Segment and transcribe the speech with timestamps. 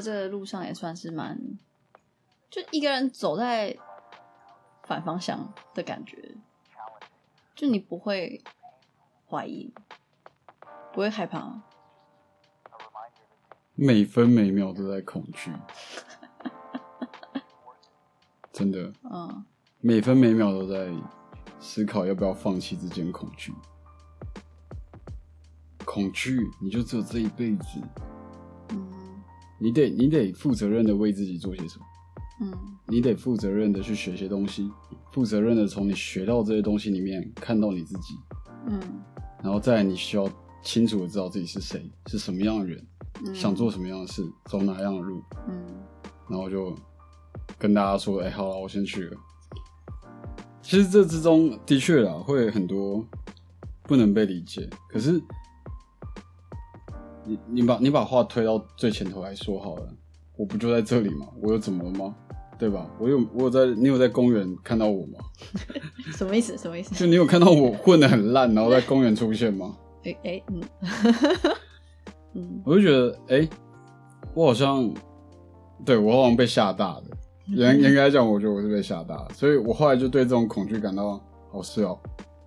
[0.00, 1.38] 这个路上也算是蛮，
[2.50, 3.76] 就一个人走在
[4.84, 6.34] 反方向的感觉，
[7.54, 8.42] 就你不会
[9.28, 9.72] 怀疑，
[10.92, 11.62] 不会害怕。
[13.74, 15.50] 每分每秒都在恐惧，
[18.50, 19.44] 真的， 嗯，
[19.80, 20.90] 每分每秒都在
[21.60, 23.52] 思考要不要放弃这件恐惧。
[25.84, 28.15] 恐惧，你就只有这一辈子，嗯
[29.58, 31.84] 你得你得负责任的为自己做些什么，
[32.42, 32.52] 嗯
[32.86, 34.70] 你得负责任的去学些东西，
[35.12, 38.14] 负责任的从你学到这些东西里面看到你自己，
[38.68, 38.80] 嗯
[39.42, 40.28] 然后再你需要
[40.62, 42.86] 清楚的知道自己是谁，是什么样的人，
[43.24, 45.64] 嗯，想做什么样的事，走哪样的路，嗯
[46.28, 46.76] 然后就
[47.56, 49.16] 跟大家说：“哎、好了，我先去了。”
[50.60, 53.06] 其实这之中的确啊，会有很多
[53.84, 54.68] 不能被理解。
[54.88, 55.22] 可是，
[57.26, 59.88] 你你把你把话推到最前头来说好了，
[60.36, 61.26] 我不就在这里吗？
[61.42, 62.14] 我又怎么了吗？
[62.58, 62.88] 对吧？
[62.98, 65.18] 我有我有在，你有在公园看到我吗？
[66.16, 66.56] 什么意思？
[66.56, 66.94] 什么意思？
[66.94, 69.76] 就你有看到我混的很烂，然后在公园出现吗？
[70.04, 70.60] 哎哎嗯
[72.34, 73.48] 嗯我就觉得，哎、
[74.34, 74.90] 我好像，
[75.84, 77.04] 对我好像被吓大的。
[77.48, 81.20] 严严格来讲，我觉得我是被吓大的，所以我后来就对这种恐惧感到
[81.52, 81.98] 好是哦，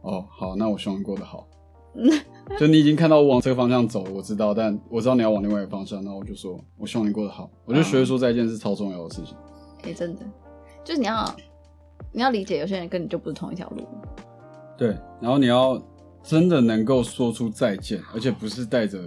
[0.01, 1.47] 哦好，那我希望你过得好。
[2.57, 7.49] 就你已经看到我往这个方向走，我知道，但我知道你要往另外一个方向，那我就说，我希望你过得好。
[7.65, 9.35] 我就学会说再见是超重要的事情。
[9.83, 10.21] 哎、真的，
[10.83, 11.35] 就是你要
[12.11, 13.83] 你要理解，有些人跟你就不是同一条路。
[14.77, 15.81] 对，然后你要
[16.23, 18.99] 真的能够说出再见，而且不是带着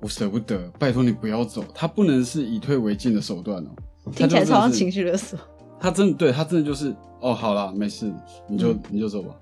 [0.00, 3.70] 我舍不得，拜托你不要走，他不能是以退为进的手段哦。
[4.12, 5.02] 听起来超像情绪。
[5.02, 5.38] 勒索。
[5.78, 8.12] 他真的对他真的就是哦，好了，没事，
[8.46, 9.34] 你就、嗯你就走吧，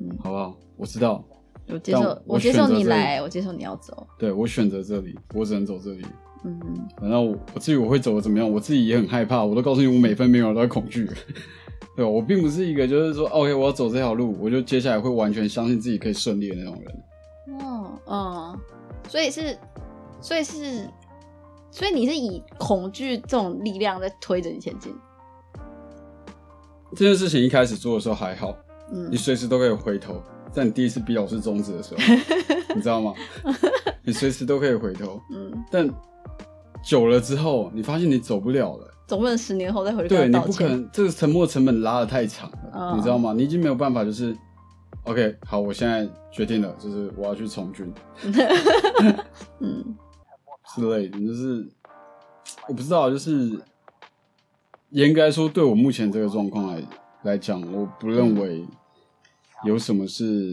[0.00, 0.56] 嗯好不好？
[0.76, 1.22] 我知道，
[1.68, 4.06] 我接受，我我接受你来，我接受你要走。
[4.18, 6.04] 对我选择这里，我只能走这里。
[6.44, 6.60] 嗯，
[7.00, 11.10] 反正我我至于我会走的怎么样，我自己也很害怕，我都告诉你，我每分每秒都在恐惧。
[11.96, 17.58] 对我并不是一个就是说，OK，我要走这条路，我就接下来会完全相信自己可以顺利的那种人。
[17.58, 18.58] 哦，嗯，
[19.08, 19.56] 所以是，
[20.20, 20.86] 所以是，
[21.70, 24.94] 所以你是以恐惧这种力量在推着你前进。
[26.94, 28.54] 这件事情一开始做的时候还好，
[28.92, 30.22] 嗯你随时都可以回头，
[30.56, 32.00] 在你第一次逼老师终止的时候，
[32.74, 33.12] 你知道吗？
[34.02, 35.86] 你随时都可以回头，嗯，但
[36.82, 38.90] 久了之后，你发现你走不了了。
[39.06, 40.38] 总不能十年后再回去对你。
[40.38, 43.34] 不可能，这个沉默成本拉的太长了，嗯你知道吗？
[43.36, 44.34] 你已经没有办法，就是
[45.04, 47.92] OK，好，我现在决定了，就是我要去从军
[49.60, 49.94] 嗯
[50.74, 51.68] 之类的，就是
[52.66, 53.60] 我不知道，就是
[54.88, 56.82] 严格来说，对我目前这个状况来
[57.24, 58.64] 来讲，我不认为
[59.64, 60.50] 有什么是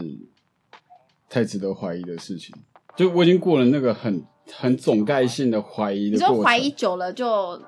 [1.28, 2.54] 太值得怀疑的事情。
[2.96, 7.60] 就我已经过了那个很很总概性的怀疑你的过程，说怀疑久了就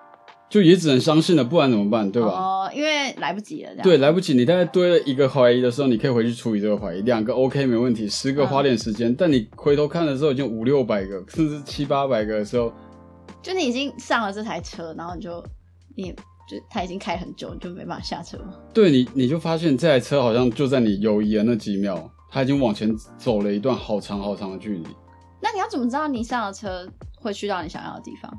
[0.48, 2.08] 就也只能相信了，不然怎么办？
[2.10, 2.28] 对吧？
[2.28, 3.82] 哦，因为来不及了，这样。
[3.82, 4.34] 对，来不及。
[4.34, 9.12] 你大概堆了一个怀疑的时候，你可以回去处理这个怀疑，两个 OK 没问题，十个嗯花点时间。
[9.12, 12.72] 但你回头看的时候，已经五六百个，甚至七八百个的时候，
[13.42, 15.44] 就你已经上了这台车，然后你就
[15.97, 16.16] 你也
[16.49, 18.55] 就他已经开很久，你就没办法下车嘛。
[18.73, 24.87] 对你你就发现这台车好像就在你犹疑的那几秒，他已经往前走了一段好长好长的距离。
[25.41, 26.89] 那你要怎么知道你上了车
[27.21, 28.33] 会去到你想要的地方？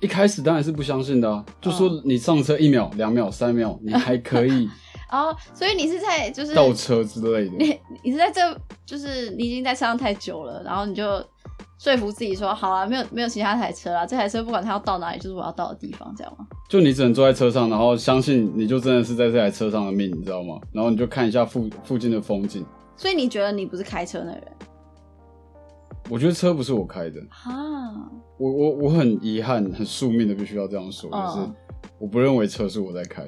[0.00, 4.68] 一开始当然是不相信的啊，就嗯说你上车一秒、两秒、三秒，你还可以
[5.12, 7.56] 哦，所以你是在就是倒车之类的。
[7.58, 8.40] 你你是在这
[8.86, 11.22] 就是你已经在车上太久了，然后你就
[11.78, 16.46] 说服自己说好啊，没有没有其他台车啦，这台车不管它要到哪里，就是我要到的地方，这样吗？
[16.70, 20.56] 就你只能坐在车上，然后相信你就真的是在这台车上的命，你知道吗？
[20.70, 22.64] 然后你就看一下附附近的风景。
[22.96, 24.42] 所以你觉得你不是开车的人
[26.08, 27.50] 我觉得车不是我开的，哈？
[28.38, 31.48] 我我我很遗憾，很宿命的必须要这样说，嗯就是
[31.98, 33.24] 我不认为车是我在开。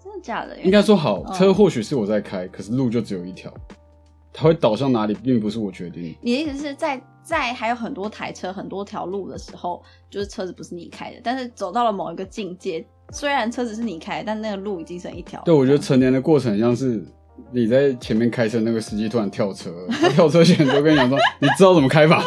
[0.00, 0.56] 真的假的？
[0.60, 3.52] 应该说好，嗯车或许是我在开，可是路就只有一条，
[4.32, 6.14] 它会导向哪里，并不是我决定。
[6.20, 15.42] 你的意思是在在还有很多台车、很多条路的时候，就是车子不是你开的，但是走到了某一个境界，虽然车子是你开，但那个路已经剩一条。
[15.44, 17.04] 对，我觉得成年的过程像是
[17.52, 22.22] 你在前面开车，那个司机突然跳车，他 跳车前就跟你讲说，你知道怎么开吧？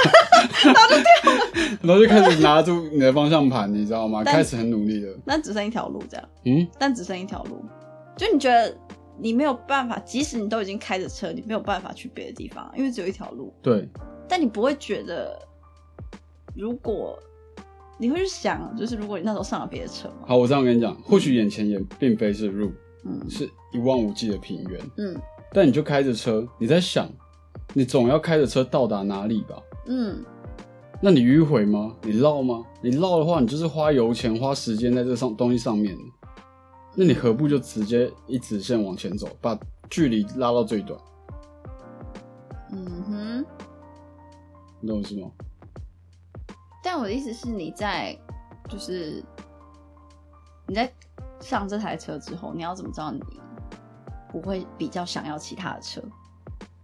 [0.63, 1.33] 然后就跳，
[1.81, 4.21] 然后就开始拿出你的方向盘，你知道吗？
[4.23, 7.63] 但开始很努力的，那只剩一条路这样，嗯，但只剩一条路，
[8.15, 8.75] 就你觉得
[9.21, 13.53] 你没有办法，即使你都已经开着车，你没有办法去别的地方，因为只有一条路。
[13.61, 13.87] 对，
[14.27, 15.39] 但你不会觉得，
[16.55, 17.19] 如果
[17.99, 20.25] 你会去想，就是如果你那时候上了别的车吗？
[20.25, 22.71] 好，我这样跟你讲，或许眼前也并非是路，
[23.05, 25.15] 嗯是一望无际的平原，嗯
[25.53, 27.07] 但你就开着车，你在想，
[27.73, 29.61] 你总要开着车到达哪里吧？
[29.85, 30.23] 嗯
[31.03, 31.95] 那你迂回吗？
[32.03, 32.63] 你绕吗？
[32.81, 35.95] 你绕的话，你就是花油钱、花时间在这上东西上面。
[36.93, 39.57] 那你何不就直接一直线往前走，把
[39.89, 40.99] 距离拉到最短？
[42.71, 43.45] 嗯哼。
[44.79, 45.31] 你懂我意思吗？
[46.83, 48.17] 但我的意思是，你在
[48.67, 49.23] 就是
[50.67, 50.91] 你在
[51.39, 53.21] 上这台车之后，你要怎么知道你
[54.31, 56.01] 不会比较想要其他的车？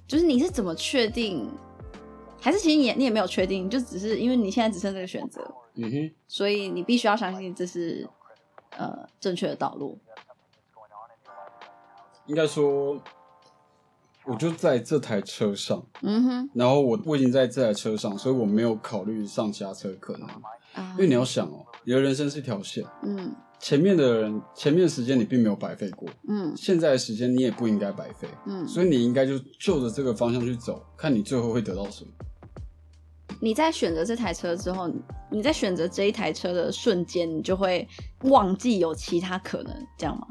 [0.07, 1.49] 就是你是怎么确定？
[2.39, 5.41] 还是其实你也你也没有确定，就只是因为你现在只剩这个选择，
[5.73, 8.07] 嗯哼，所以你必须要相信这是
[8.77, 9.99] 呃正确的道路。
[12.27, 13.01] 应该说，
[14.25, 20.27] 我就在这台车上，嗯哼，然后我我已经在这台车上，所以我没有考虑上其他车可能。
[20.27, 32.11] 啊因为你要想哦，你的人生是一条线，嗯前面的人，前面的时间你并没有白费过，嗯现在的时间你也不应该白费，嗯，所以你应该就就着这个方向去走，看你最后会得到什么。
[33.39, 34.89] 你在选择这台车之后，
[35.29, 37.87] 你在选择这一台车的瞬间，你就会
[38.23, 40.27] 忘记有其他可能，这样吗？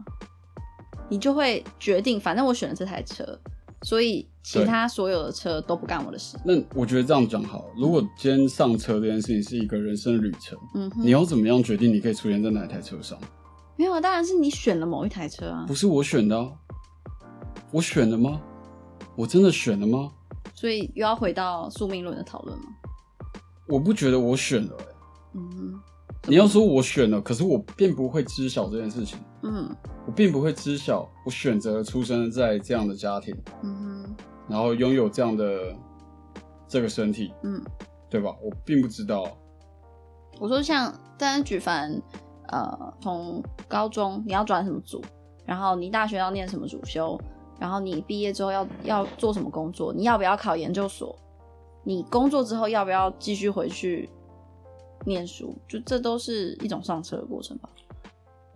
[1.08, 3.38] 你就会决定，反正我选了这台车，
[3.82, 6.36] 所以其他所有的车都不干我的事。
[6.44, 13.16] 那我觉得这样讲好，如果今天上车这件事情是一个人生旅程，嗯，你要怎么样决定你可以出现在哪台车上？
[13.76, 16.50] 没有，当然是你选了某一台车啊不，是我选的、啊，
[17.70, 18.40] 我选了吗？
[19.14, 20.10] 我真的选了吗？
[20.54, 22.64] 所以又要回到宿命论的讨论嘛。
[23.68, 24.86] 我不觉得我选了、欸。
[25.34, 25.82] 嗯哼，
[26.28, 29.68] 你要说我选了，可是我并不会知晓这件事情，嗯
[30.06, 34.16] 我并不会知晓我选择出生在这样的家庭，嗯哼
[34.48, 35.74] 然后拥有这样的
[36.68, 37.60] 这个身体，嗯，
[38.08, 38.34] 对吧？
[38.42, 39.36] 我并不知道。
[40.38, 42.00] 我说像，单举凡，
[42.48, 45.02] 呃，从高中你要转什么组，
[45.44, 47.18] 然后你大学要念什么主修，
[47.58, 51.18] 然后你毕业之后要要做什么工作，你要不要考研究所，
[51.86, 54.10] 你工作之后要不要继续回去
[55.04, 57.68] 念书，就这都是一种上车的过程吧。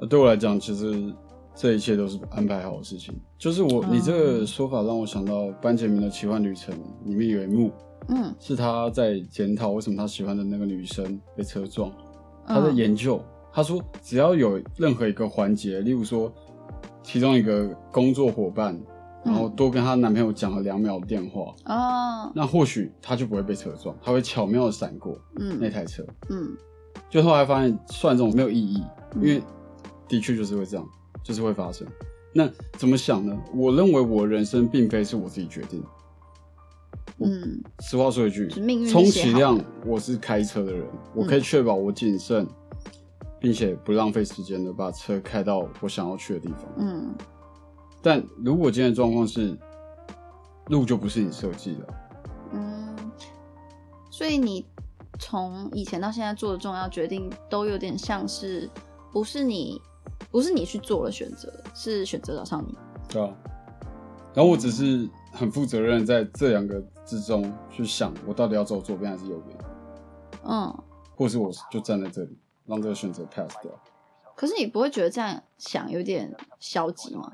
[0.00, 1.14] 呃对我来讲，其实
[1.54, 3.14] 这一切都是安排好的事情。
[3.38, 6.74] 就是我，嗯你这个说法让我想到班杰明的奇幻旅程
[7.04, 7.70] 里面有一幕，
[8.08, 11.92] 嗯，是他在检讨为什么他喜欢的那个女生被车撞，
[12.44, 13.22] 他在嗯研究。
[13.52, 16.32] 他说，只要有任何一个环节，例如说，
[17.02, 18.76] 其中一个工作伙伴，
[19.24, 26.04] 然后多跟她男朋友讲了两秒电话，哦，那或许她就不会被车撞，她会巧妙的闪过嗯那嗯台车。
[26.28, 26.56] 嗯
[27.08, 28.82] 就后来发现算这种没有意义，
[29.14, 29.42] 嗯因为
[30.08, 30.86] 的确就是会这样，
[31.22, 31.86] 就是会发生。
[32.32, 33.36] 那怎么想呢？
[33.54, 35.82] 我认为我人生并非是我自己决定。
[37.22, 38.48] 嗯实话说一句
[38.88, 42.46] 充其量我是开车的人，我可以确保我谨慎，
[43.38, 46.64] 并且不浪费时间的把车开到我想要去的地方。
[46.78, 47.14] 嗯
[48.02, 49.56] 但如果今天的状况是
[50.66, 51.94] 路就不是你设计的，
[52.52, 52.96] 嗯，
[54.10, 54.64] 所以你
[55.18, 58.70] 从以前到现在做的重要决定，都有点像是
[59.12, 59.80] 不是你
[60.30, 62.78] 不是你去做了选择，是选择找上你。
[63.08, 63.34] 对啊？
[64.32, 69.58] 然后我只是很负责任，在这两个之中去想，我到底要走左边还是右边，
[70.44, 70.72] 嗯，
[71.16, 73.72] 或是我就站在这里，让这个选择 pass 掉，
[74.36, 77.32] 可是你不会觉得这样想有点消极吗？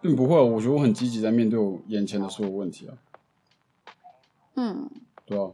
[0.00, 0.40] 并不会。
[0.40, 2.94] 我觉得我很积极在面对我眼前的所有问题啊，
[4.54, 4.90] 嗯，
[5.26, 5.50] 对啊？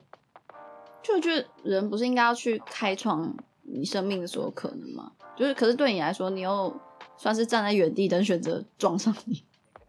[1.03, 5.13] 就觉得人不是应该要去开创你生命的所有可能吗？
[5.37, 6.75] 就是，可是对你来说，你又
[7.17, 9.45] 算是站在原地等选择撞上你。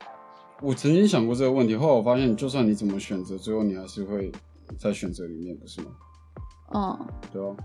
[0.61, 4.31] 我曾经想过这个问题，后来我发现，就算你怎么选择，最后你还是会
[4.77, 5.87] 在选择里面，不是吗？
[6.73, 7.55] 嗯，对啊？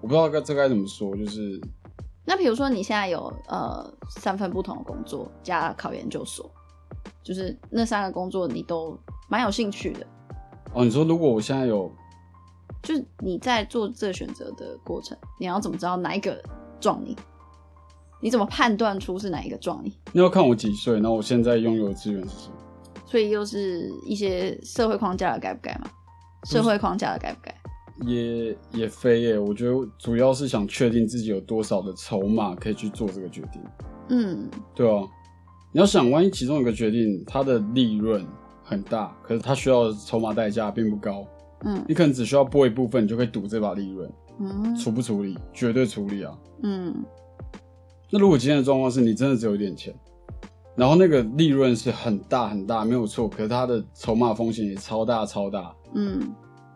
[0.00, 1.60] 我不知道该这该怎么说，就是
[2.24, 6.50] 那比如说你现在有呃三份不同的工作加考研究所，
[7.22, 8.98] 就是那三个工作你都
[9.28, 10.06] 蛮有兴趣的，
[10.72, 11.90] 哦，你说如果我现在有
[12.82, 16.40] 就是你在做这选择的过程，你要怎么知道哪一个
[16.80, 17.16] 撞你？
[18.20, 19.98] 你怎么判断出是哪一个撞你？
[20.12, 22.54] 你要看我几岁，然后我现在拥有的资源是什么。
[23.04, 25.90] 所以又是一些社会框架的改不改嘛？
[26.44, 27.54] 社会框架的改不改？
[28.04, 33.62] 也也非耶，我觉得主要是想确定自己有多少的筹码可以去做这个决定，
[34.08, 35.02] 嗯对啊，
[35.72, 38.26] 你要想，万一其中一个决定它的利润
[38.62, 41.26] 很大，可是它需要的筹码代价并不高，
[41.64, 45.38] 嗯你可能只需要拨一部分，你就可以赌这把利润，嗯处不处理？
[45.52, 46.38] 绝对处理啊！
[46.62, 46.94] 嗯
[48.10, 49.94] 那如果今天的状况是你真的只有一点钱，
[50.76, 56.20] 然后那个利润是很大很大，没有错，可是它的筹码风险也超大超大，嗯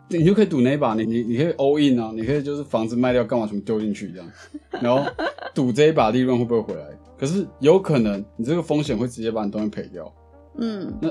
[0.09, 4.27] 你就可以赌那一把，你你你可以 all in 啊，你可以就是房子卖掉，干嘛全部丢进去这样，
[4.81, 5.03] 然后
[5.53, 6.87] 赌这一把利润会不会回来？
[7.17, 10.13] 可是有可能你这个风险会直接把你东西赔掉，
[10.59, 11.09] 嗯那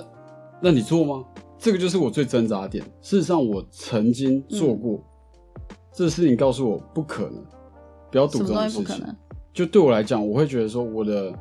[0.62, 1.24] 那你做吗？
[1.58, 2.84] 这个就是我最挣扎的点。
[3.02, 5.02] 事实上，我曾经做过，
[5.92, 7.44] 这事情告诉我不可能，
[8.10, 9.04] 不要赌这种事情？
[9.52, 11.32] 就对我来讲，我会觉得说我的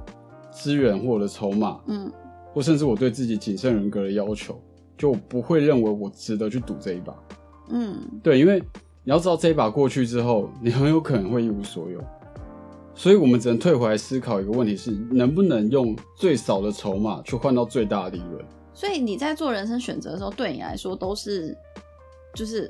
[0.51, 2.11] 资源或我的筹码，嗯
[2.53, 4.59] 或甚至我对自己谨慎人格的要求，
[4.97, 7.13] 就不会认为我值得去赌这一把。
[7.69, 8.59] 嗯，对，因为
[9.03, 11.99] 你要知道这一把过去之后，你很有可能会一无所有。
[12.93, 18.43] 所以我们只能退回来思考一个问题是：能不能用最少的筹码去换到最大的利润？
[18.73, 21.57] 所以你在做人生选择的时候，对你来说都是
[22.33, 22.69] 就是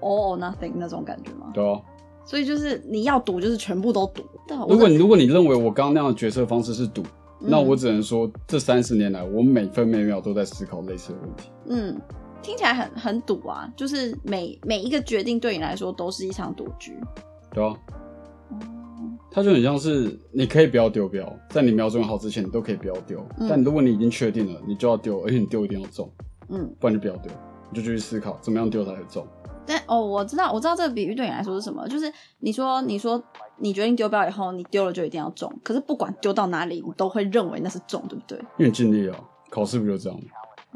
[0.00, 1.50] all or nothing 那种感觉吗？
[1.54, 1.80] 对啊。
[2.24, 4.24] 所以就是你要赌，就是全部都赌。
[4.68, 7.02] 如果你如果你认为我刚刚那样的决策方式是赌，
[7.40, 11.50] 嗯那我只能说这三十年来，我每分每秒都在思考类似的问题。
[11.68, 11.96] 嗯，
[12.46, 16.96] 听起来很很赌啊，就是每每一个决定对你来说都是一场赌局。
[17.52, 17.76] 对啊，
[18.50, 18.56] 哦，
[19.32, 23.18] 它就很像是你可以不要丢标，在你瞄准好之前，你都可以不要丢。
[23.40, 26.08] 嗯但如果你已经确定了，你就要丢，而且你丢一定要中，
[26.48, 27.32] 嗯，不然就不要丢，
[27.72, 29.26] 你就继续思考怎么样丢才会中。
[29.66, 33.20] 但哦，我知道，我知道这个比喻对你来说是什么，就是你说你说
[33.58, 38.38] 你决定丢标以后，你丢了就一定要中，可是不管丢到哪里，你都会认为那是中，对不对？
[38.56, 39.18] 因为你尽力了，
[39.50, 40.26] 考试不就这样吗？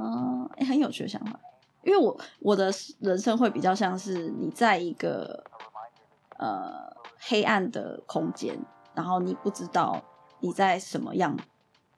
[0.05, 1.39] 啊，哎、很有趣的想法。
[1.83, 5.43] 因为我我的人生会比较像是你在一个
[6.39, 6.73] 呃
[7.19, 8.59] 黑暗的空间，
[8.95, 10.03] 然后你不知道
[10.41, 11.37] 你在什么样，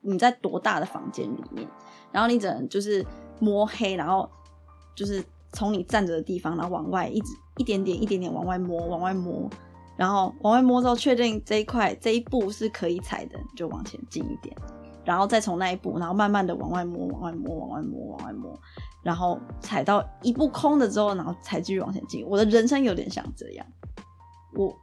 [0.01, 1.69] 你在多大的房间里面，
[2.13, 3.05] 然后你只能就是
[3.41, 4.29] 摸黑，然后
[4.95, 9.49] 就是从你站着的地方，然后往外一直一点点一点点往外摸，往外摸，
[9.97, 14.57] 然后往外摸之后确定这一块这一步是可以踩的，就往前进一点。
[15.05, 18.61] 然后再从那一步，然后慢慢的往外摸，往外摸，往外摸，往外摸，
[19.03, 22.25] 然后踩到一步空的之后，然后才继续往前进。
[22.27, 23.67] 我的人生有点像这样，
[24.55, 24.77] 我，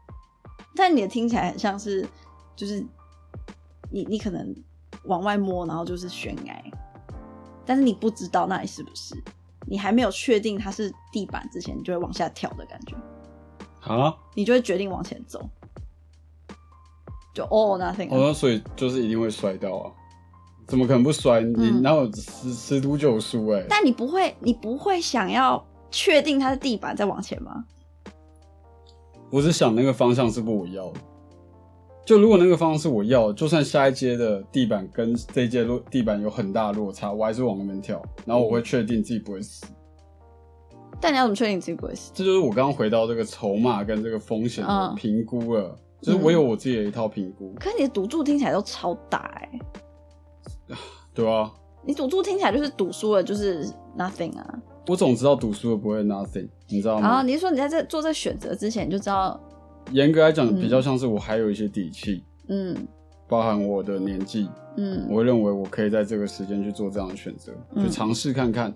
[0.75, 2.05] 但你的听起来很像是，
[2.55, 2.85] 就是
[3.89, 4.53] 你你可能
[5.05, 6.61] 往外摸，然后就是悬崖，
[7.65, 9.15] 但是你不知道那里是不是，
[9.67, 12.95] 你还没有确定它是地板之前，你就会往下跳的感觉，
[13.93, 14.13] 啊？
[14.35, 15.49] 你就会决定往前走，
[17.33, 18.17] 就 all or nothing 啊。
[18.17, 19.91] 哦，那所以就是一定会摔到啊？
[20.69, 21.41] 怎么可能不摔？
[21.41, 23.49] 你嗯哪有十十赌九输？
[23.49, 27.65] 哎，但你不会，你不会想要确定它是地板再往前吗？
[29.31, 30.99] 我只想那个方向是不我要的。
[32.05, 39.65] 就如果那个方向是我要的，就算下一阶的地板跟这一阶落地板有很大的落差，我还是往那边跳，然后我会确定自己不会死。
[41.01, 42.11] 但你要怎么确定你自己不会死？
[42.13, 49.59] 这就是我刚刚回到这个筹码跟这个风险评估了，就是我有我自己的一套评估，可是你的赌注听起来都超大哎、
[51.13, 51.51] 对啊、
[51.85, 54.59] 你赌注听起来就是赌输了就是 nothing 啊。
[54.87, 57.07] 我总知道赌输了不会 nothing，你知道吗？
[57.07, 59.39] 啊你是说你在这做这选择之前你就知道，
[59.91, 62.75] 严格来讲，嗯比较像是我还有一些底气，嗯
[63.27, 68.73] 包含我的年纪，嗯我会认为我可以在这个时间去做这样的选择，嗯去尝试看看。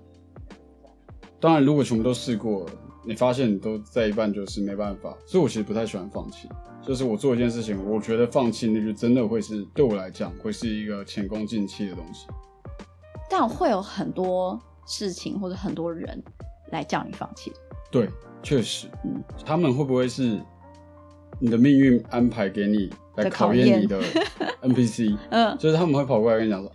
[1.39, 2.71] 当然，如果全部都试过了，
[3.05, 5.17] 你发现你都在一半，就是没办法。
[5.25, 6.47] 所以我其实不太喜欢放弃。
[6.85, 12.27] 就是我做一件事情，我觉得放弃那就真的会是对我来讲会是一个前功尽弃的东西。
[13.29, 16.21] 但会有很多事情或者很多人
[16.71, 17.51] 来叫你放弃。
[17.89, 18.07] 对，
[18.43, 20.39] 确实，嗯他们会不会是
[21.39, 23.99] 你的命运安排给你来考考验验你的
[24.61, 25.17] NPC？
[25.29, 26.71] 嗯就是他们会跑过来跟你讲说，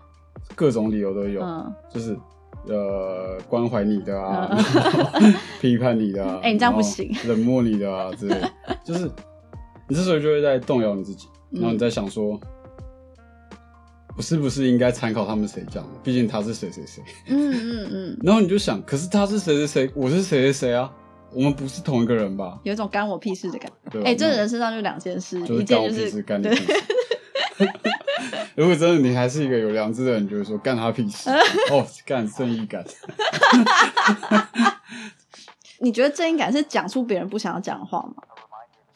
[0.57, 2.19] 各种理由都有，嗯，就是
[2.67, 4.49] 呃关怀你的啊，
[5.21, 8.41] 嗯 批判你的啊， 哎你这样不行冷漠你的啊之类，
[8.83, 9.09] 就是
[9.89, 12.39] 你之所以就会在动摇你自己，嗯然后你在想说，
[14.17, 15.91] 我是不是应该参考他们谁讲的？
[16.03, 20.93] 毕竟他是谁谁谁，嗯嗯嗯，然后你就想，可是他是谁谁谁，我是谁谁谁啊，
[21.33, 22.61] 我们不是同一个人吧？
[22.65, 24.03] 有一种干我屁事的感觉。
[24.03, 26.73] 哎、这那人身上就两件事，就是干我屁事，干你屁事。
[28.55, 31.31] 如果真的你还是一个有良知的人，就会说干他屁事
[31.71, 32.85] 哦，干正义感。
[35.81, 38.15] 你觉得正义感是讲出别人不想要讲的话吗？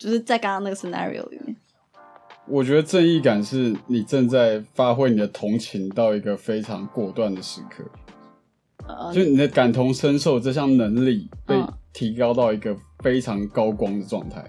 [0.03, 1.55] 就是在刚刚那个 scenario 里面，
[2.49, 7.85] 我觉得正义感是你正在发挥你的同情到一个非常果断的时刻，
[8.89, 14.45] 呃，就你的感同身受这项能力被嗯提高到一个非常高光的状态。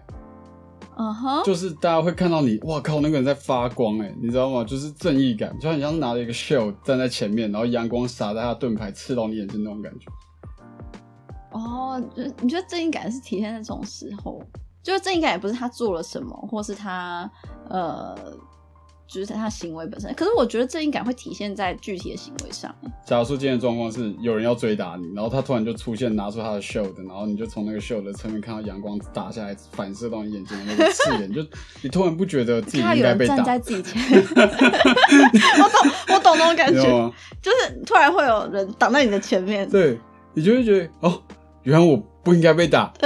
[0.95, 4.63] 嗯哼，就是大家会看到你，哇靠，那个人在发光哎，你知道吗？
[4.63, 10.07] 就是正义感，就很像是拿了一个 shield 站在前面，然后阳光洒在他的盾牌，刺到你眼睛那种感觉。
[11.51, 14.41] 哦，就你觉得正义感是体现在这种时候？
[14.83, 17.29] 就是正义感也不是他做了什么，或是他
[17.69, 18.15] 呃，
[19.07, 20.13] 就是他行为本身。
[20.13, 22.73] 可是我觉得正义感会体现在具体的行为上。
[23.05, 31.41] 假如说今天的状况是有人要追打你，然后他突然就出现，拿出他的 shield，然后你就从那个 shield 的侧面看到阳光打下来，反射到你眼睛的那个刺眼，就
[31.81, 36.81] 你突然不觉得自己应该被打人站在，自己前面， 我懂，我懂那种感觉？
[37.41, 39.69] 就是突然会有人挡在你的前面。
[39.69, 39.97] 对，
[40.33, 41.21] 你就会觉得哦，
[41.63, 42.91] 原来我不应该被打，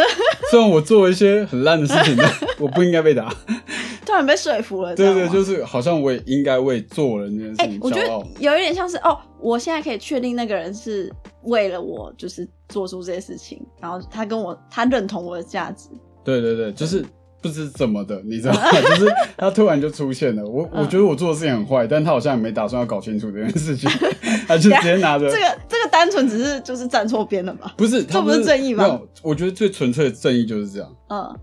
[0.52, 3.34] 虽然我做了一些很烂的事情，但 我不应该被打。
[4.06, 8.08] 突然被说服了，对对，就是好像我也应该为做人这件事哎、情我觉得。
[8.40, 11.12] 有一点像是哦，我现在可以确定那个人是
[11.44, 15.90] 为了我，就是做出这些事情，然后他跟我他认同我的价值，
[16.24, 17.04] 对对对，就是
[17.48, 18.62] 不知怎么的，你知道吗？
[18.82, 20.44] 就是他突然就出现了。
[20.46, 23.90] 我我嗯觉得我做的事情很坏，但他好像也没打算要搞清楚这件事情，
[24.48, 27.74] 他就直接拿着这个这个单纯只是就是站错边了吧？
[27.78, 30.90] 不是，他这不是正义吗没有，我觉得最纯粹的正义就是这样。
[31.10, 31.36] 嗯，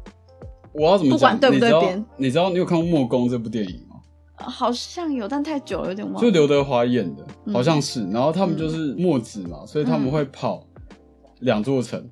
[0.73, 1.19] 我要怎么讲？
[1.19, 3.97] 不管对不对边你知道你有看过《墨攻》这部电影吗？
[4.37, 6.21] 好像有，但太久了，有点忘了。
[6.21, 8.05] 就刘德华演的，嗯好像是。
[8.11, 10.67] 然后他们就是墨子嘛，所以他们会跑
[11.41, 12.05] 两座城，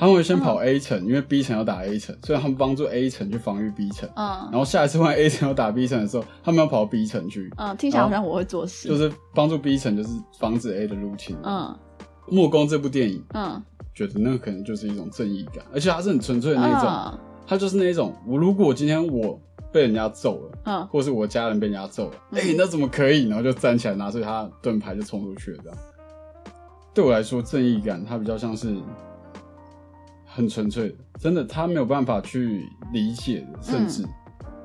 [0.00, 4.08] 他们会先跑 A 城，因为 B 层要打 A 层，所以他们帮助 A 层去防御 B 层。
[4.16, 4.26] 嗯。
[4.26, 8.88] 然嗯后下一次换 A 层要打 B 层的时候，他们要跑到 B 层去，嗯，听起来好像我会做事。
[8.88, 11.36] 就是帮助 B 层，就是防止 A 的入侵。
[11.42, 11.78] 嗯
[12.28, 13.62] 木工这部电影，嗯，
[13.94, 19.38] 觉得那个可能就是一种正义感，而且它是很纯粹的那种，嗯它就是那一种，我如果今天我
[19.70, 20.58] 被人家揍了。
[20.64, 23.28] 嗯或是我家人被人家揍了，嗯哎、那怎么可以？
[23.28, 25.78] 然后就站起来拿出他盾牌就冲出去了，这样。
[26.94, 28.76] 对我来说，正义感它比较像是
[30.32, 33.62] 很纯粹的，真的，他没有办法去理解的。
[33.62, 34.04] 甚至，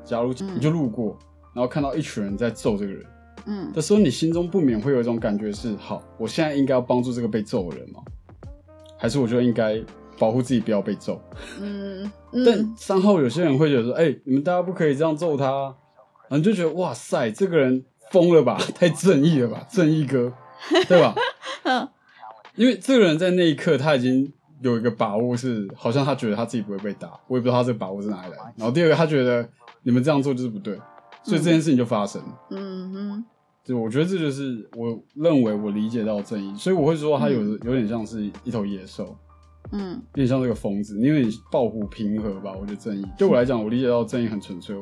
[0.03, 1.17] 假如嗯你就路过，
[1.53, 3.05] 然后看到一群人在揍这个人
[3.47, 7.99] 嗯的时候，你心中不免会有一种感觉是：好，我现在应该要帮助这个被揍的人吗？
[8.97, 9.81] 还是我就应该
[10.17, 11.21] 保护自己不要被揍？
[11.59, 12.09] 嗯
[12.45, 15.75] 但嗯三号有些人会觉得说，哎、你们大家不可以这样揍他啊，
[16.29, 20.31] 然后你就觉得哇塞，这个人疯了吧， 太正义了吧，正义哥，
[20.87, 21.15] 对吧？
[21.63, 21.87] 嗯
[22.55, 24.31] 因为这个人在那一刻他已经
[24.61, 28.53] 有一个把握是，好像他觉得他自己不会被打，我也不知道他这个把握是哪里来的。
[28.57, 29.47] 然后第二个，他觉得
[29.83, 30.77] 你们这样做就是不对，
[31.23, 32.39] 所以这件事情就发生了。
[32.51, 33.25] 嗯哼
[33.63, 39.15] 就我觉得这就是我认为我理解到的正义，所以我会说他有有点像是一头野兽。
[39.71, 42.53] 嗯有点像这个疯子，你有点抱虎平和吧？
[42.53, 44.75] 我觉得正义对我来讲，我理解到正义很纯粹，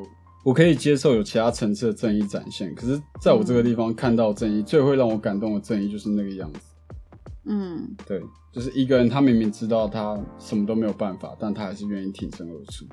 [0.44, 2.74] 我可以接受有其他层次的正义展现。
[2.74, 6.60] 可是，在我这个地方看到正义，最会让我感动的正义就是那个样子。
[7.46, 12.86] 嗯对，就是一个人他明明知道他什么都没有办法，但他还是愿意挺身而出，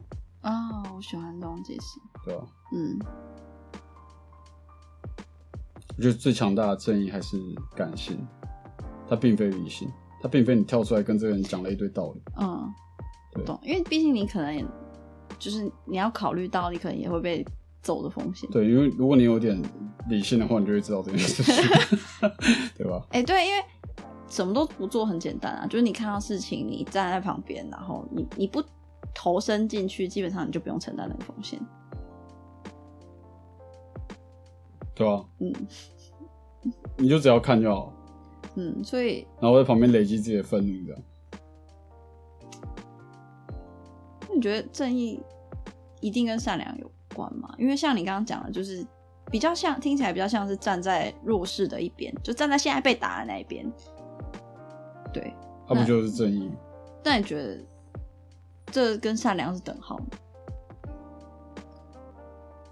[0.43, 1.99] 哦，我喜欢这种解释。
[2.25, 2.45] 对吧？
[2.73, 2.99] 嗯
[5.97, 7.37] 我觉得最强大的正义还是
[7.75, 8.17] 感性，
[9.07, 9.87] 它并非理性，
[10.21, 12.21] 它并非你跳出来跟这个人讲了一堆道理。
[12.39, 12.73] 嗯，
[13.33, 14.65] 对懂，因为毕竟你可能也
[15.37, 17.45] 就是你要考虑到你可能也会被
[17.83, 18.49] 揍的风险。
[18.51, 19.61] 对，因为如果你有点
[20.07, 21.55] 理性的话，你就会知道这件事情，
[22.77, 23.05] 对吧？
[23.09, 23.63] 哎、对，因为
[24.31, 28.63] 什么都不做很简单啊，就是你看到事情，你站在旁边，然后你你不
[29.13, 31.59] 投身进去，基本上你就不用承担那个风险。
[34.95, 35.23] 对啊？
[35.39, 35.53] 嗯
[36.95, 37.91] 你就只要看就好，
[38.55, 41.01] 嗯，所以然后在旁边累积自己的愤怒，这样。
[44.33, 45.19] 你觉得正义
[45.99, 47.53] 一定跟善良有关吗？
[47.57, 48.85] 因为像你刚刚讲的，就是
[49.31, 53.65] 比较像，听起来比较像是站在弱势的一边，就站在现在被打的那一边。
[55.13, 55.33] 对，
[55.67, 56.55] 他不就是正义吗？
[57.03, 57.57] 那你觉得
[58.67, 60.05] 这跟善良是等号吗？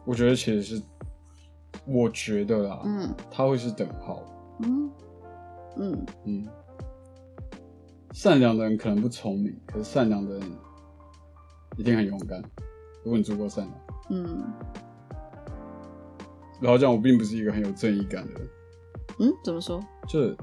[0.05, 0.81] 我觉得其实是，
[1.85, 4.23] 我觉得啦，嗯他会是等号。
[4.61, 4.91] 嗯
[5.77, 6.47] 嗯嗯，
[8.13, 10.51] 善良的人可能不聪明，可是善良的人
[11.77, 12.41] 一定很勇敢。
[13.03, 14.43] 如果你足够善良，嗯
[16.59, 18.49] 然后讲我并不是一个很有正义感的人，
[19.19, 19.79] 嗯，怎么说？
[20.07, 20.35] 就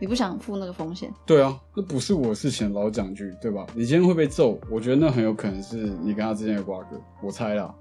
[0.00, 1.12] 你不想付那个风险？
[1.26, 3.66] 对啊，那不是我的事情，老讲句对吧？
[3.74, 7.72] 你今天会被揍，我觉得那很有可能是你跟他之间的瓜葛，我猜啦。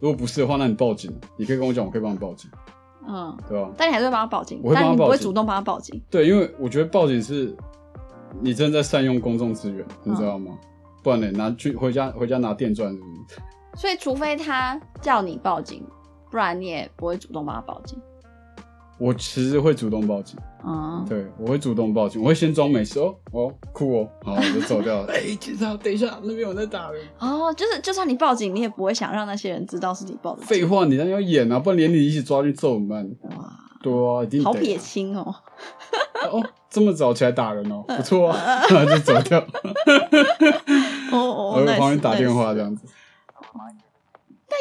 [0.00, 2.50] 如果不是的话，那你报警，你可以跟我讲，我可以帮你报警，
[3.06, 3.70] 嗯，对吧？
[3.76, 6.02] 但你还是会帮他报警，我会帮他但你不会主动帮他报警。
[6.10, 7.54] 对，因为我觉得报警是
[8.40, 10.58] 你真的在善用公众资源，你知道吗？
[11.02, 13.40] 不然你，拿去回家回家拿电钻是不是？
[13.80, 15.84] 所以，除非他叫你报警，
[16.30, 17.98] 不然你也不会主动帮他报警。
[18.98, 25.06] 我其实会主动报警，嗯，对我会主动报警，我会先装没事哦，哦酷哦，好我就走掉了。
[25.12, 27.02] 哎、警察，等一下，那边有人在打人。
[27.18, 30.46] 哦，就是就算你报警，你也不会想让那些人知道是你报的警。
[30.46, 33.06] 废话，你那要演啊，不然连你一起抓去揍怎么办？
[33.36, 35.34] 哇，对啊，一定好撇清哦。
[36.32, 39.38] 哦，这么早起来打人哦，不错啊，就走掉，
[41.12, 42.60] 哦 哦， 我那在旁边打电话这子。
[42.60, 42.86] 样子。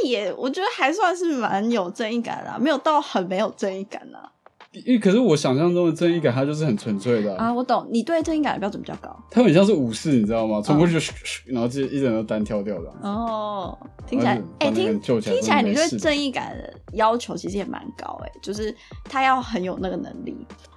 [0.02, 4.32] 但也我觉得还算是蛮有正义感啦，没有到很没有正义感啊。
[4.86, 9.16] 因为可是我想象中的正义感，它就是很纯粹的啊、啊，我懂，你对正义感的标准比较高。
[9.32, 10.62] 它很像是武士，你知道吗？
[10.62, 12.90] 冲嗯过去就咻咻，然后就一整个都单挑掉的。
[13.02, 18.74] 哦，听起来哎、听听起来你对正义感的要求其实也蛮高哎、就是
[19.06, 20.36] 他要很有那个能力。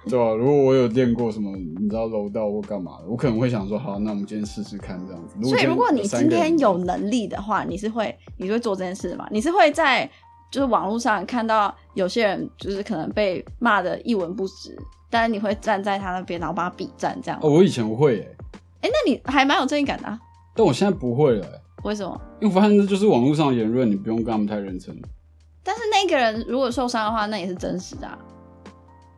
[0.09, 5.49] 对啊，如果我有练过什么，你知道柔道或干嘛的，我可能会想说，好，那我们今天试试看这样子。
[5.49, 9.27] 所以，如果你今天有能，能力的话，你是会你是会做这件事的吗？
[9.31, 10.09] 你是会在
[10.51, 14.75] 就是网络上看到有些人就是可能被骂的一文不值，
[15.09, 17.39] 但是你会站在他那边，然后帮他比战这样。
[17.41, 18.35] 哦，我以前会诶、
[18.81, 20.19] 哎、那你还蛮有正义感的、啊，
[20.55, 22.21] 但我现在不会了、欸，为什么？
[22.41, 24.95] 因为我发现这就是网络上的言论，你不用跟他们太认真。
[25.63, 28.17] 但是那个人如果受伤的话，那也是真实的啊。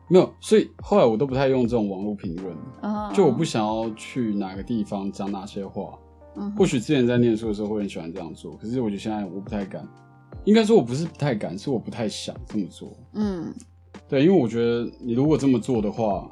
[0.08, 5.98] 没有，所以后来我都不太用这种网络评论，啊就我不想要去哪个地方讲哪些话。
[6.34, 9.86] 嗯或许之前在念书的时候会很喜欢这样做，可是我觉得现在我不太敢。
[10.44, 12.96] 应该说我不是不太敢，是我不太想这么做。
[13.14, 13.52] 嗯
[14.08, 16.30] 对，因为我觉得你如果这么做的话，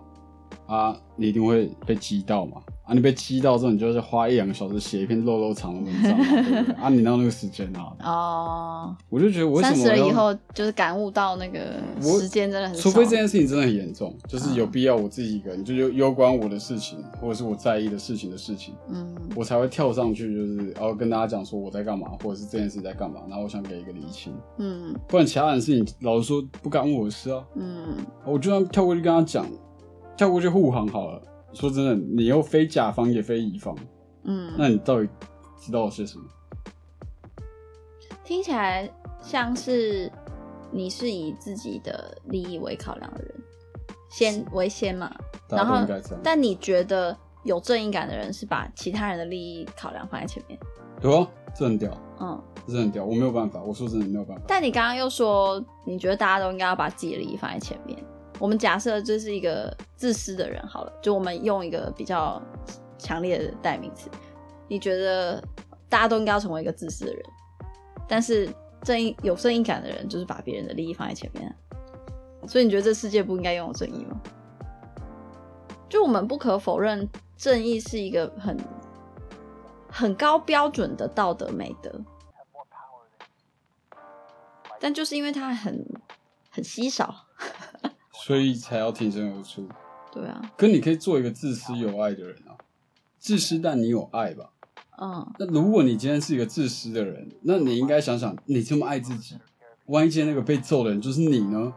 [0.70, 2.62] 啊，你一定会被激到嘛。
[2.84, 6.74] 啊，你被激到之后，你就是花一两个小时写一篇肉肉长的文章嘛，对不对？
[6.82, 7.94] 啊，你哪有那个时间啊？
[8.02, 11.60] 哦，我就觉得我为什三十了以后就是感悟到那个
[12.00, 29.46] 时间真的很少，除非这件事情真的很严重，就是有嗯必要我自己一个人，就有攸关我的事情，或者是我在意的事情的事情，嗯我才会跳上去，就是然后跟大家讲说我在干嘛，或者是这件事在干嘛，然后我想给一个厘清，嗯不然其他人的事情，老实说不干我的事啊，嗯我就算跳过去跟他讲，
[30.16, 31.22] 跳过去护航好了。
[31.52, 33.76] 说真的，你又非甲方也非乙方，
[34.22, 35.08] 嗯，那你到底
[35.58, 36.24] 知道些什么？
[38.22, 38.88] 听起来
[39.20, 40.10] 像是
[40.70, 43.34] 你是以自己的利益为考量的人，
[44.08, 45.12] 先为先嘛。
[45.48, 45.84] 然后
[46.22, 50.56] 但你觉得有正义感的人是把其他人的利益考量放在前面，
[51.00, 52.40] 对啊，这很屌，嗯。
[52.68, 54.42] 这很屌，我没有办法，我说真的没有办法。
[54.46, 57.98] 但你刚刚又说，你觉得大家都应该要把自己的利益放在前面。
[58.40, 62.42] 我们假设这是一个自私的人好了，就我们用一个比较
[62.98, 64.10] 强烈的代名词。
[64.66, 65.40] 你觉得
[65.88, 67.22] 大家都应该要成为一个自私的人，
[68.08, 68.48] 但是
[68.82, 71.54] 正义有正义感的人就是把别人的利益放在前面、
[72.48, 74.18] 所以你觉得这世界不应该拥有正义吗？
[75.88, 78.56] 就我们不可否认，正义是一个很
[79.90, 81.92] 很高标准的道德美德。
[84.78, 85.84] 但就是因为它很
[86.48, 87.14] 很稀少，
[88.24, 89.68] 所以才要挺身而出。
[90.12, 92.58] 对啊，可你可以做一个自私有爱的人啊，
[93.18, 94.50] 自私但你有爱吧。
[95.00, 99.38] 嗯，那如果你今天是一个自私的人，那你应该想想，你这么爱自己，
[99.86, 101.72] 万一今天那个被揍的人就是你呢？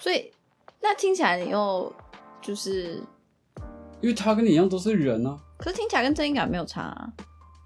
[0.00, 0.32] 所以
[0.80, 1.92] 那听起来你又
[2.40, 3.02] 就是，
[4.00, 7.12] 因为他跟你一样都是人啊，可是听起来跟正义感没有差啊。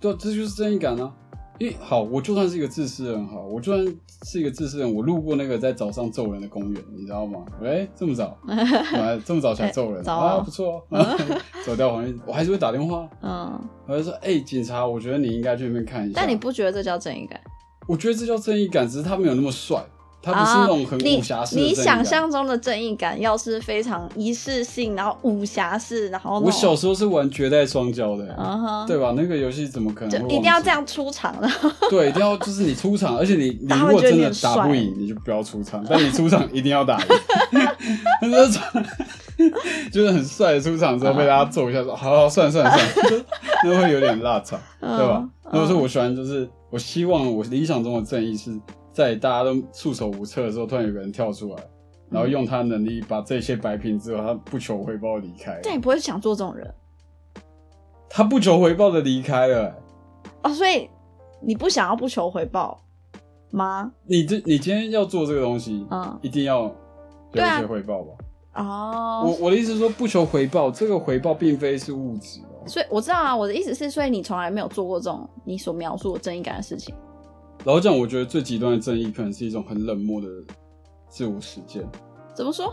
[0.01, 1.14] 对啊，这就是正义感啊。
[1.59, 7.45] 因为好，我就算是一个自私的人，好，我就算是一个自私的人，我路过那个在早上揍人的公园，你知道吗？
[7.61, 11.16] 喂，这么早，啊， 这么早起来揍人，欸啊，哦不错哦，
[11.64, 16.21] 走掉黄我还是会打电话，嗯，我就说，哎、警察，我觉得你应该去那边看一下。
[16.21, 17.40] 但你不觉得这叫正义感？
[17.88, 19.85] 我觉得这叫正义感，只是他没有那么帅，
[20.26, 28.24] 他不是那种很武侠式的你想象中的正义感，要是非常仪式性，然后武侠式，然后我小时候是玩绝代双骄的、
[28.88, 29.14] 对吧？
[29.16, 30.66] 那个游戏怎么可能一定要这？
[30.66, 31.48] 样出场的。
[31.88, 37.06] 对，一定要就是你出场，而且你你如果真的打不赢，你就不要出场，但你出场一定要打赢。
[39.92, 43.24] 就是很帅的出场之后被大家揍一下，说好好算了算了算了，
[43.62, 45.18] 那会有点辣场，对吧？
[45.22, 48.50] 嗯那我说我喜欢就是我希望我理想中的正义是
[48.96, 51.62] 在大家都束手无策的时候，突然有个人跳出来，
[52.09, 55.61] 然后用他的能力把这些摆平之后，他不求回报离开。
[55.62, 56.74] 但你不会想做这种人
[58.09, 59.76] 他不求回报的离开了、
[60.42, 60.88] 哦，所以
[61.42, 62.82] 你不想要不求回报
[63.50, 63.92] 吗？
[64.06, 68.14] 你这你今天要做这个东西，嗯，一定要有一些回报吧？
[68.54, 72.66] 哦，我我的意思是说，不求回报，这个回报并非是物质哦。
[72.66, 76.94] 所以我知道啊，我的意思是，所以你从来没有做过这种你所描述的正义感的事情。
[77.66, 80.29] 老实讲，我觉得最极端的正义可能是一种很冷漠的
[81.09, 81.85] 自我实践。
[82.33, 82.72] 怎么说？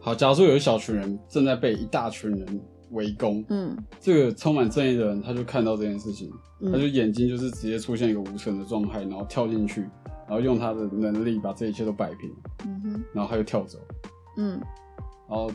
[0.00, 6.28] 好，假如说有一小群人正在被一大群人围攻，嗯这个充满正义的人，他就看到这件事情，
[6.60, 9.82] 嗯他就眼睛就是直接出现一个无神的状态，然后跳进去，
[10.26, 12.28] 然后用他的能力把这一切都摆平，
[12.64, 13.78] 嗯哼然后他就跳走。
[14.36, 14.60] 嗯
[15.28, 15.48] 然后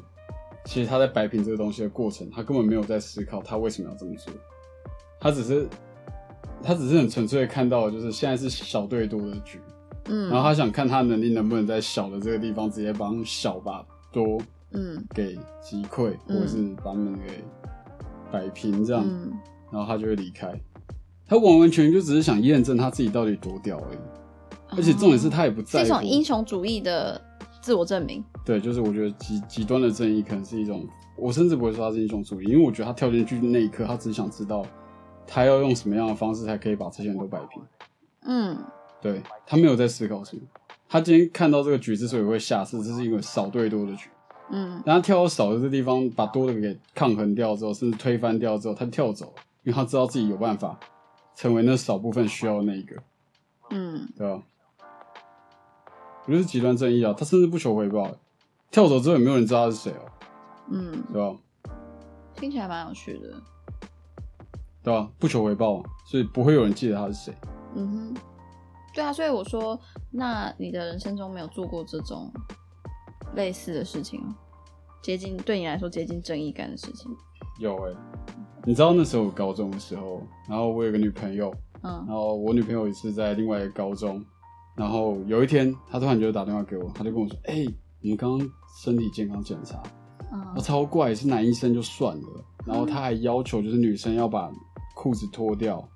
[0.63, 4.34] 其实他在摆平这个东西的过程，他根本没有在思考他为什么要这么做，
[5.20, 5.67] 他只是
[6.63, 9.60] 他只是很纯粹的看到，就是现在是小对多的局，
[10.06, 14.39] 嗯，然后他想看他能力能不能在小的这个地方直接帮小把多
[14.71, 17.43] 嗯给击溃，嗯或者是把他们给
[18.32, 19.32] 摆平这样，嗯
[19.71, 20.54] 然后他就会离开。
[21.28, 25.88] 他完完全全就只是想验证他自己到底多屌而已，而且重点是他也不在乎。
[25.88, 27.19] 种英雄主义的
[27.62, 28.21] 自我证明。
[28.43, 30.86] 对，就是我觉得极极端的正义可能是一种，
[31.17, 34.65] 我甚至不会说他是英雄主义，因为我觉得他跳进去那一刻，他只想知道
[35.34, 37.63] 他要用什么样的方式才可以把这些人都摆平。
[38.24, 38.58] 嗯
[39.02, 40.41] 对他没有在思考什么。
[40.89, 44.10] 他今天看到这个局之所以会下次，这是因为少对多的局。
[44.50, 50.78] 嗯当他跳到少的这地方，把多的给抗衡掉之后，甚至推翻掉之后，他就跳走了，因为他知道自己有办法
[51.34, 52.96] 成为那少部分需要的那一个，
[53.70, 54.44] 嗯对吧？
[56.26, 58.12] 我觉得是极端正义啊，他甚至不求回报，
[58.70, 60.06] 跳走之后也没有人知道他是谁哦，
[60.70, 61.36] 嗯，对吧？
[62.36, 63.34] 听起来蛮有趣的。
[64.84, 65.10] 对吧？
[65.20, 67.34] 不求回报，所以不会有人记得他是谁。
[67.76, 68.15] 嗯哼，
[68.94, 72.32] 对啊，所以我说，那你的人生中没有做过这种
[73.36, 74.36] 类似的事情吗？
[75.02, 77.10] 接近对你来说接近正义感的事情。
[77.60, 77.94] 有哎、
[78.65, 84.24] 你知道那时候我高中的时候，然后我有个女朋友，嗯然后我女朋友也是在另外一个高中，
[84.76, 87.65] 然后有一天她突然就打电话给我，她就跟我说：“哎、
[88.00, 88.50] 你们刚刚
[88.82, 89.82] 身体健康检查，
[90.56, 94.52] 我嗯超怪，是男医生就算了，然后他还要求就是女生要把
[94.93, 95.88] 裤子脱掉，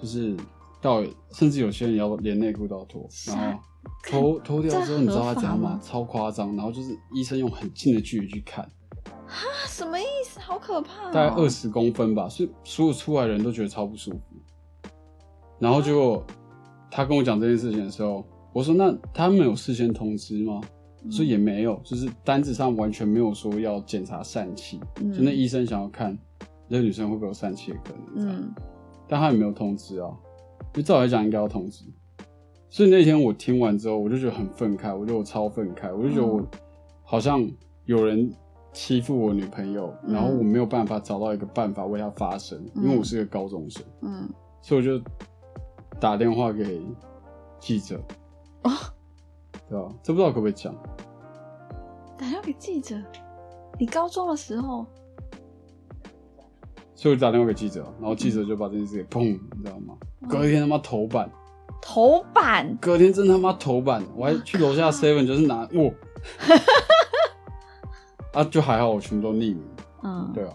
[0.00, 0.36] 就是
[0.80, 3.60] 到甚至有些人要连内裤都要脱，然后
[4.04, 5.80] 脱脱掉之后，你知道他怎样吗这合法吗？
[5.82, 8.64] 超夸张，然后就是医生用很近的距离去看，
[9.26, 9.34] 啊，
[9.66, 10.40] 什么意思？
[10.40, 11.12] 好可怕、哦！
[11.12, 14.18] 大概二十公分吧，所以所有出来的人都觉得超不舒服。
[15.58, 16.24] 然后结果
[16.90, 20.60] 他跟我讲这件事情的时候，我说那他们有事先通知吗？
[21.10, 26.16] 说也没有，就是单子上完全没有说要检查疝气，嗯就那医生想要看
[26.74, 28.54] 那女生会不会有疝气的可能，嗯，嗯
[29.06, 30.08] 但她也没有通知啊，
[30.72, 31.84] 因为照来讲应该要通知。
[32.70, 36.48] 所以那天我听完之后，我就觉得很愤慨，我觉得我超愤慨，我就觉得我嗯
[37.04, 37.46] 好像
[37.84, 38.32] 有人
[38.72, 44.26] 欺负我女朋友，嗯然后我没有办法找到一个办法为她发声，因为我是个高中生，嗯
[44.62, 45.04] 所以我就
[46.00, 46.80] 打电话给
[47.60, 48.00] 记者，
[48.62, 48.70] 哦，
[49.68, 49.94] 对吧？
[50.02, 50.74] 这不知道可不可以讲？
[52.16, 52.96] 打电话给记者。
[53.78, 54.86] 你高中的时候，
[57.02, 59.96] 所以我就打电话给记者，然后记者就把这件事给砰，你知道吗？
[60.28, 61.28] 隔天他妈头版，
[61.80, 62.78] 头版？
[62.80, 65.92] 隔天真他妈头版，我还去楼下 seven 就是拿哇，
[68.40, 69.60] 啊就还好，我全部都匿名，
[70.04, 70.54] 嗯，对啊，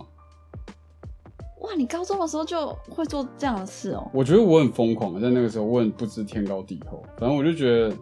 [1.60, 7.96] 哇，你高中的时候就会做这样的事哦、我觉得我很疯狂，在那个时候我很不知天高地厚，反正我就觉得，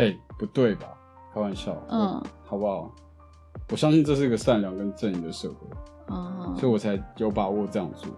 [0.00, 0.86] 哎、不对吧？
[1.34, 2.90] 开玩笑，嗯，好不好？
[3.70, 5.56] 我相信这是一个善良跟正义的社会，
[6.12, 8.12] 嗯，所以我才有把握这样做。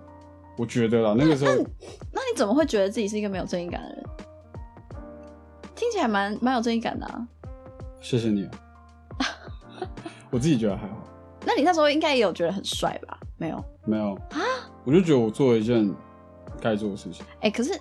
[0.56, 1.52] 我觉得啦，那个时候
[2.12, 4.04] 那你怎么会觉得自己是一个没有正义感的人？
[5.74, 7.26] 听起来蛮蛮有正义感的啊。
[8.00, 9.26] 谢谢你啊，
[10.30, 10.96] 我自己觉得还好，
[11.46, 13.18] 那你那时候应该也有觉得很帅吧？
[13.36, 13.64] 没有？
[13.84, 14.40] 没有啊
[14.84, 15.92] 我就觉得我做了一件
[16.60, 17.24] 该做的事情。
[17.40, 17.78] 哎、可是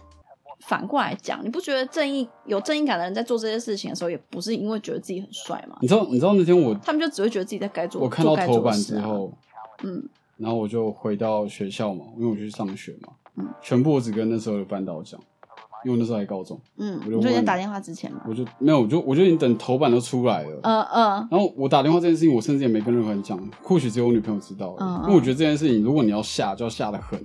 [0.61, 5.77] 反过来讲，你不觉得正义有正义感的人在做这些事情的时候，也不是因为觉得自己很帅吗？
[5.81, 9.31] 你知道，你知道那天我他们就只会觉得自己在该做，我看到头版之后，
[9.83, 10.03] 嗯
[10.37, 15.19] 然后我就回到学校嘛，因为我去上学嘛，嗯全部我只跟那时候的班导讲，
[15.85, 18.21] 因为我那时候还高中，嗯，我就问你说你在打电话之前嘛？
[18.27, 24.75] 我就没有，我就我就已经等头版都出来了，嗯嗯然后我打电话这件事情，我甚至也没跟任何人讲，或许只有我女朋友知道。
[25.03, 27.23] 因为我觉得这件事情，如果你要下，就要下的狠，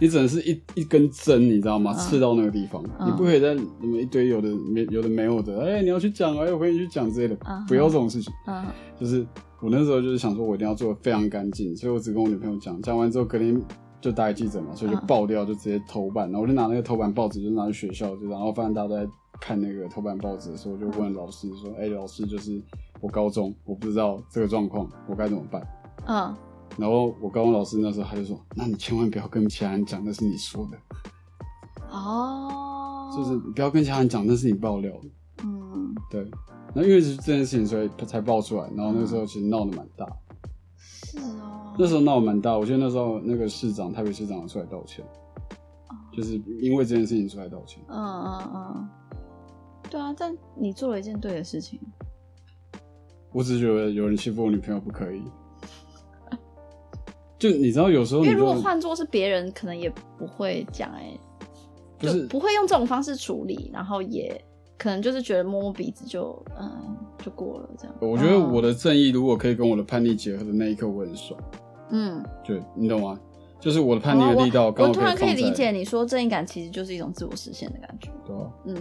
[0.00, 1.92] 你只能是一一根针，你知道吗？
[1.92, 8.32] 嗯刺到那个地方，嗯你不可以在什么一堆有的没有的没有的，哎、你要去讲，哎，我陪你去讲之类的，嗯不要这种事情。
[8.46, 8.64] 嗯
[9.00, 9.26] 就是
[9.64, 13.58] 我那时候就是想说，我一定要做的非常干净，所以我只跟我女朋友讲，讲完之后隔天
[13.98, 22.60] 就打给记者嘛，所以就嗯爆掉，就直接头版，然后我就拿那个头版报纸，就拿去学校，就然后发现大家都在看那个头版报纸的时候，我就问老师说，哎、老师，就是
[23.00, 25.66] 我高中我不知道这个状况，我该怎么办？
[26.08, 26.36] 嗯，
[26.76, 30.76] 然后我高中老师那时候他就说，那你千万不要跟其他人讲，那是你说的，
[31.90, 35.08] 哦，就是你不要跟其他人讲，那是你爆料的。
[35.42, 36.30] 嗯，对，
[36.74, 38.68] 那因为是这件事情，所以才爆出来。
[38.76, 40.06] 然后那个时候其实闹得蛮大，
[40.76, 42.58] 是哦，那时候闹得蛮大。
[42.58, 45.04] 我记得那时候那个市长，台北市长出来道歉，
[46.12, 47.82] 就是因为这件事情出来道歉。
[47.88, 48.88] 嗯嗯嗯，
[49.88, 51.80] 对啊，但你做了一件对的事情，
[53.32, 55.22] 我只是觉得有人欺负我女朋友不可以。
[57.38, 61.18] 就你知道，有时候因为如果换做是别人，可能也不会讲哎、
[61.98, 64.42] 不就是不会用这种方式处理，然后也
[64.78, 67.94] 可能就是觉得摸摸鼻子就嗯就过了这样。
[68.00, 71.38] 我觉得我的正义如果可以跟我的叛逆结合的那一刻，我很爽。
[71.90, 73.18] 嗯，对你懂吗？
[73.60, 78.10] 就是我的叛逆的力道哦刚好我我突然可以理解你说正义感其实就是一种自我实现的感觉。
[78.26, 78.50] 对吧？
[78.66, 78.76] 嗯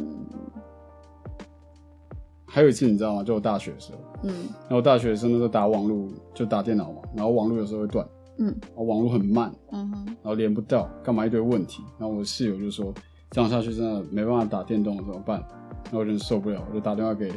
[2.45, 3.23] 还有一次你知道吗？
[3.23, 11.81] 就我大学的时候，嗯然后我大学的时候那时候打网络就打电脑嘛，然后网络有时候会断，嗯然后网络很慢，嗯哼然后连不到，干嘛一堆问题。
[11.97, 12.93] 然后我的室友就说
[13.31, 15.43] 这样下去真的没办法打电动了，怎么办？
[15.85, 17.31] 然后我就受不了，我就打电话给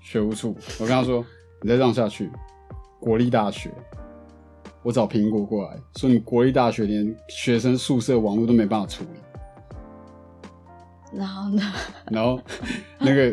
[0.00, 1.24] 学务处，我跟他说，
[1.62, 2.30] 你再这样下去，
[2.98, 3.70] 国立大学，
[4.82, 9.10] 我找苹果过来说，你国立大学连学生宿舍网络都没办法处理。
[11.12, 11.62] 然后呢？
[12.08, 12.40] 然后
[13.00, 13.32] 那个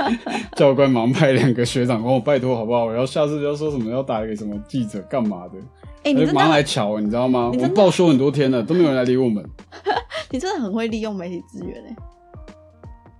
[0.56, 2.84] 教官忙派两个学长帮我拜托好不好？
[2.84, 5.58] 我要下次要说什么要打给什么记者干嘛的？
[6.04, 7.48] 哎、你真他就马上来，瞧，你知道吗？
[7.48, 9.42] 我们报修很多天了，都没有人来理我们，
[10.30, 11.96] 你真的很会利用媒体资源哎。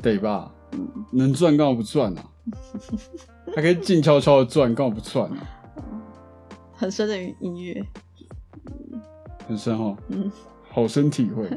[0.04, 0.52] 得吧？
[0.72, 2.24] 嗯，能赚干嘛不赚啊？
[3.56, 5.36] 还可以静悄悄的赚，干嘛不赚啊？
[6.74, 7.84] 很深的音乐。
[9.46, 10.30] 很深哦，嗯，
[10.70, 11.48] 好深体会。